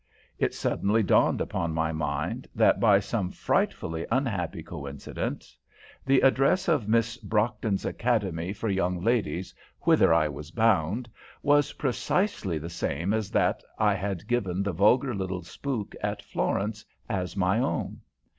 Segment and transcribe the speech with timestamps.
[0.39, 5.55] It suddenly dawned upon my mind that, by some frightfully unhappy coincidence,
[6.07, 11.07] the address of Miss Brockton's Academy for Young Ladies, whither I was bound,
[11.43, 16.83] was precisely the same as that I had given the vulgar little spook at Florence
[17.07, 18.01] as my own.